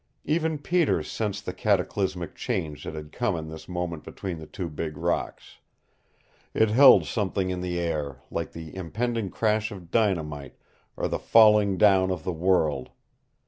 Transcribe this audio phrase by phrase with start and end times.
[0.25, 4.67] Even Peter sensed the cataclysmic change that had come in this moment between the two
[4.67, 5.59] big rocks.
[6.55, 10.55] It held something in the air, like the impending crash of dynamite,
[10.97, 12.89] or the falling down of the world.